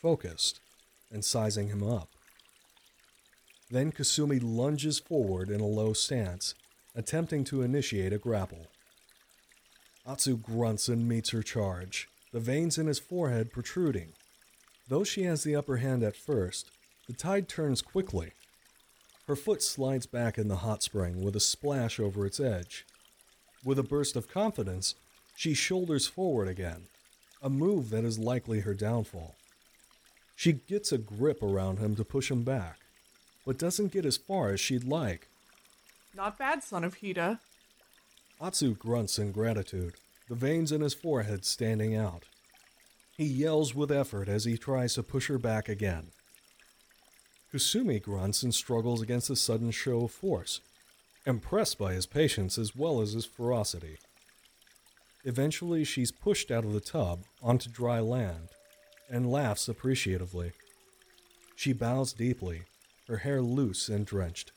[0.01, 0.61] focused,
[1.11, 2.09] and sizing him up.
[3.71, 6.55] Then Kasumi lunges forward in a low stance,
[6.95, 8.67] attempting to initiate a grapple.
[10.07, 14.13] Atsu grunts and meets her charge, the veins in his forehead protruding.
[14.89, 16.71] Though she has the upper hand at first,
[17.07, 18.33] the tide turns quickly.
[19.27, 22.87] Her foot slides back in the hot spring with a splash over its edge.
[23.63, 24.95] With a burst of confidence,
[25.37, 26.87] she shoulders forward again,
[27.43, 29.35] a move that is likely her downfall.
[30.35, 32.79] She gets a grip around him to push him back,
[33.49, 35.27] but doesn't get as far as she'd like.
[36.15, 37.39] Not bad, son of Hida.
[38.43, 39.95] Atsu grunts in gratitude,
[40.29, 42.27] the veins in his forehead standing out.
[43.17, 46.09] He yells with effort as he tries to push her back again.
[47.51, 50.61] Kasumi grunts and struggles against a sudden show of force,
[51.25, 53.97] impressed by his patience as well as his ferocity.
[55.25, 58.51] Eventually, she's pushed out of the tub onto dry land
[59.09, 60.53] and laughs appreciatively.
[61.57, 62.65] She bows deeply,
[63.09, 64.53] her hair loose and drenched.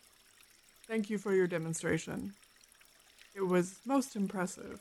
[0.87, 2.33] Thank you for your demonstration.
[3.33, 4.79] It was most impressive.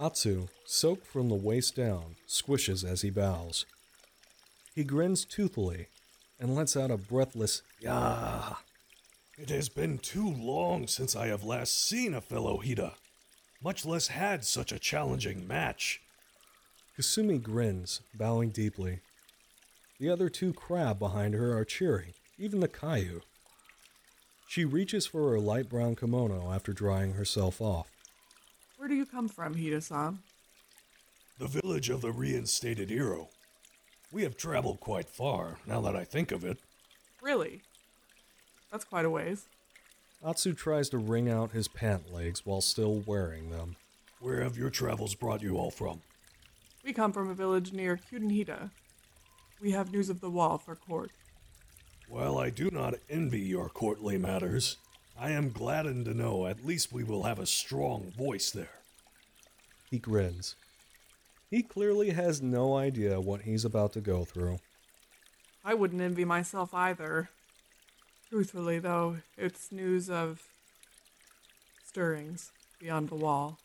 [0.00, 3.66] Atsu, soaked from the waist down, squishes as he bows.
[4.74, 5.86] He grins toothily
[6.38, 8.56] and lets out a breathless yah.
[9.38, 12.94] It has been too long since I have last seen a fellow Hida,
[13.62, 16.00] much less had such a challenging match.
[16.98, 19.00] Kasumi grins, bowing deeply.
[19.98, 23.22] The other two crab behind her are cheering, even the Kaiu.
[24.48, 27.90] She reaches for her light brown kimono after drying herself off.
[28.76, 30.18] Where do you come from, Hida-san?
[31.38, 33.28] The village of the reinstated hero.
[34.12, 36.58] We have traveled quite far, now that I think of it.
[37.22, 37.62] Really?
[38.70, 39.46] That's quite a ways.
[40.24, 43.76] Atsu tries to wring out his pant legs while still wearing them.
[44.20, 46.02] Where have your travels brought you all from?
[46.84, 48.70] We come from a village near Kyuden Hida.
[49.60, 51.10] We have news of the wall for court.
[52.14, 54.76] While I do not envy your courtly matters,
[55.18, 58.78] I am gladdened to know at least we will have a strong voice there.
[59.90, 60.54] He grins.
[61.50, 64.60] He clearly has no idea what he's about to go through.
[65.64, 67.30] I wouldn't envy myself either.
[68.30, 70.40] Truthfully, though, it's news of
[71.84, 73.58] stirrings beyond the wall.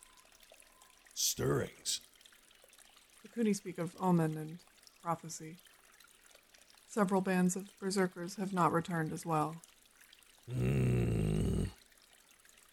[1.14, 2.02] Stirrings?
[3.22, 4.58] The Kuni speak of omen and
[5.04, 5.58] prophecy.
[6.90, 9.58] Several bands of berserkers have not returned as well.
[10.52, 11.66] Hmm.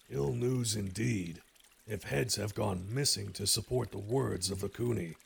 [0.08, 1.42] Ill news indeed,
[1.86, 5.16] if heads have gone missing to support the words of the Kuni.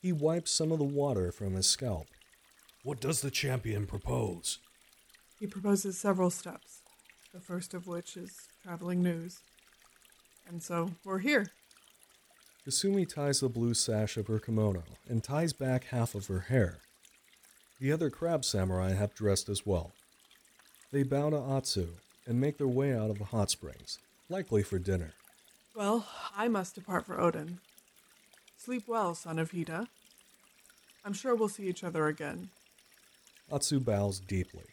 [0.00, 2.06] He wipes some of the water from his scalp.
[2.84, 4.58] What does the champion propose?
[5.40, 6.82] He proposes several steps,
[7.34, 9.40] the first of which is traveling news.
[10.48, 11.48] And so we're here.
[12.64, 16.78] Kasumi ties the blue sash of her kimono and ties back half of her hair.
[17.80, 19.92] The other crab samurai have dressed as well.
[20.90, 21.88] They bow to Atsu
[22.26, 23.98] and make their way out of the hot springs,
[24.28, 25.12] likely for dinner.
[25.76, 26.06] Well,
[26.36, 27.58] I must depart for oden.
[28.56, 29.86] Sleep well, son of Hida.
[31.04, 32.50] I'm sure we'll see each other again.
[33.50, 34.64] Atsu bows deeply.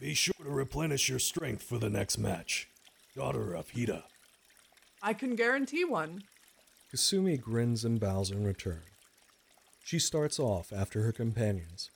[0.00, 2.68] Be sure to replenish your strength for the next match,
[3.16, 4.04] daughter of Hida.
[5.02, 6.22] I can guarantee one.
[6.94, 8.82] Kasumi grins and bows in return.
[9.84, 11.90] She starts off after her companions.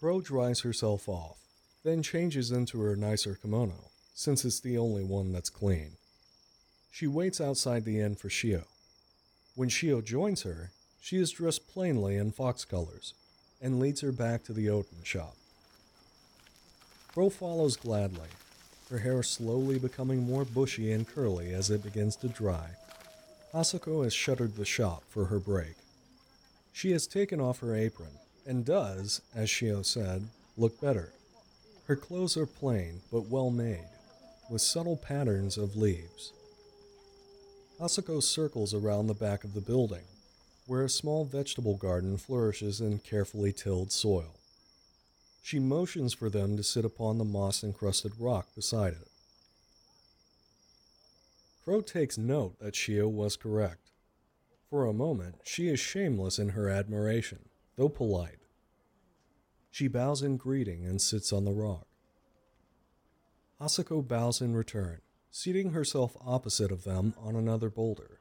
[0.00, 1.36] Crow dries herself off,
[1.84, 5.90] then changes into her nicer kimono, since it's the only one that's clean.
[6.90, 8.64] She waits outside the inn for Shio.
[9.54, 10.70] When Shio joins her,
[11.02, 13.12] she is dressed plainly in fox colors
[13.60, 15.36] and leads her back to the oden shop.
[17.12, 18.30] Crow follows gladly,
[18.88, 22.70] her hair slowly becoming more bushy and curly as it begins to dry.
[23.52, 25.74] Hasako has shuttered the shop for her break.
[26.72, 28.18] She has taken off her apron
[28.50, 30.26] and does, as Shio said,
[30.56, 31.12] look better.
[31.86, 33.86] Her clothes are plain but well made,
[34.50, 36.32] with subtle patterns of leaves.
[37.80, 40.02] Hasako circles around the back of the building,
[40.66, 44.34] where a small vegetable garden flourishes in carefully tilled soil.
[45.44, 49.08] She motions for them to sit upon the moss encrusted rock beside it.
[51.62, 53.92] Crow takes note that Shio was correct.
[54.68, 58.39] For a moment, she is shameless in her admiration, though polite.
[59.70, 61.86] She bows in greeting and sits on the rock.
[63.60, 65.00] Hasako bows in return,
[65.30, 68.18] seating herself opposite of them on another boulder.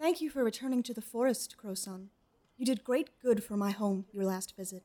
[0.00, 2.08] Thank you for returning to the forest, Crow-san.
[2.56, 4.82] You did great good for my home your last visit.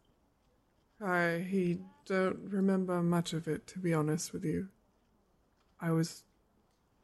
[1.01, 4.69] I don't remember much of it, to be honest with you.
[5.79, 6.23] I was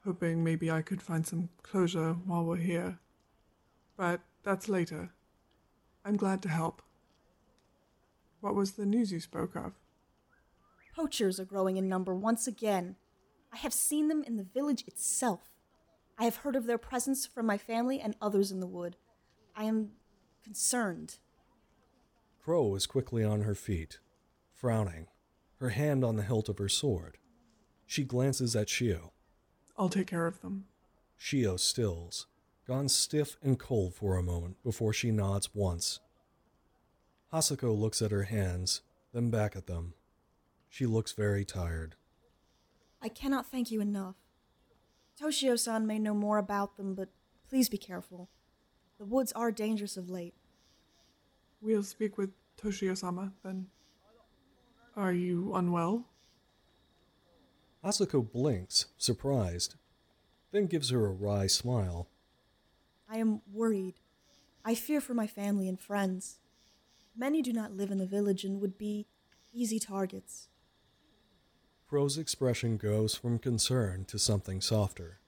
[0.03, 2.99] hoping maybe I could find some closure while we're here.
[3.97, 5.11] But that's later.
[6.03, 6.81] I'm glad to help.
[8.41, 9.73] What was the news you spoke of?
[10.95, 12.95] Poachers are growing in number once again.
[13.53, 15.51] I have seen them in the village itself.
[16.17, 18.97] I have heard of their presence from my family and others in the wood.
[19.55, 19.91] I am
[20.43, 21.17] concerned.
[22.43, 23.99] Crow is quickly on her feet,
[24.53, 25.07] frowning,
[25.59, 27.17] her hand on the hilt of her sword.
[27.85, 29.11] She glances at Shio.
[29.77, 30.65] I'll take care of them.
[31.19, 32.25] Shio stills,
[32.67, 35.99] gone stiff and cold for a moment before she nods once.
[37.33, 38.81] Hasako looks at her hands,
[39.13, 39.93] then back at them.
[40.69, 41.95] She looks very tired.
[43.01, 44.15] I cannot thank you enough.
[45.19, 47.09] Toshio san may know more about them, but
[47.49, 48.29] please be careful.
[48.99, 50.33] The woods are dangerous of late.
[51.61, 53.67] We'll speak with Toshio sama then.
[54.95, 56.05] Are you unwell?
[57.83, 59.75] Hasako blinks, surprised,
[60.51, 62.09] then gives her a wry smile.
[63.09, 63.95] I am worried.
[64.63, 66.39] I fear for my family and friends.
[67.15, 69.07] Many do not live in the village and would be
[69.53, 70.47] easy targets.
[71.87, 75.19] Crow's expression goes from concern to something softer.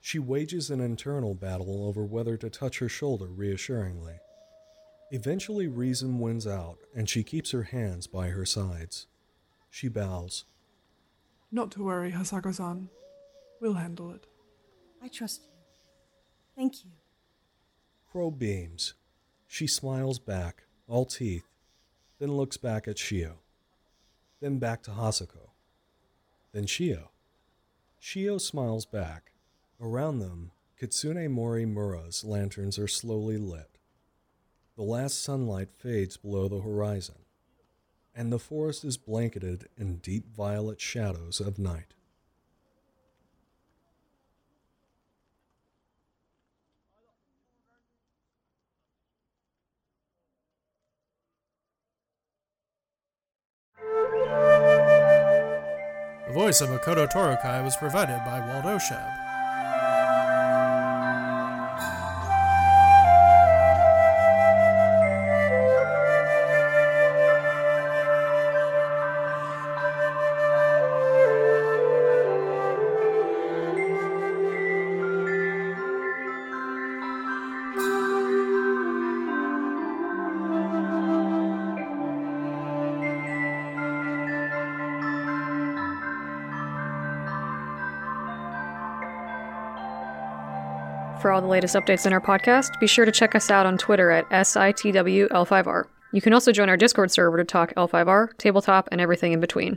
[0.00, 4.18] She wages an internal battle over whether to touch her shoulder reassuringly.
[5.10, 9.06] Eventually, reason wins out, and she keeps her hands by her sides.
[9.70, 10.44] She bows.
[11.50, 12.90] Not to worry, Hasako san.
[13.60, 14.26] We'll handle it.
[15.02, 15.48] I trust you.
[16.54, 16.90] Thank you.
[18.12, 18.94] Crow beams.
[19.46, 21.44] She smiles back, all teeth,
[22.18, 23.34] then looks back at Shio.
[24.40, 25.50] Then back to Hasako.
[26.52, 27.08] Then Shio.
[28.00, 29.32] Shio smiles back.
[29.80, 33.78] Around them, Kitsune Mori Mura's lanterns are slowly lit.
[34.76, 37.16] The last sunlight fades below the horizon,
[38.14, 41.94] and the forest is blanketed in deep violet shadows of night.
[56.38, 59.27] Voice of Makoto Torokai was provided by Waldo Shab.
[91.28, 93.76] For all the latest updates in our podcast, be sure to check us out on
[93.76, 95.84] Twitter at SITWL5R.
[96.10, 99.76] You can also join our Discord server to talk L5R, tabletop, and everything in between.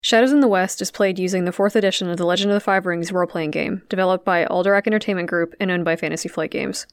[0.00, 2.60] Shadows in the West is played using the 4th edition of the Legend of the
[2.60, 6.50] Five Rings role playing game, developed by Alderac Entertainment Group and owned by Fantasy Flight
[6.50, 6.86] Games.